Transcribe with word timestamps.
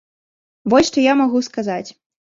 Вось 0.73 0.89
што 0.91 1.05
я 1.05 1.13
магу 1.23 1.47
сказаць. 1.53 1.87